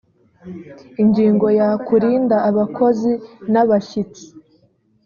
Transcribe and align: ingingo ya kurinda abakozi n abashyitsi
ingingo 1.01 1.47
ya 1.59 1.69
kurinda 1.85 2.37
abakozi 2.49 3.11
n 3.51 3.53
abashyitsi 3.63 4.25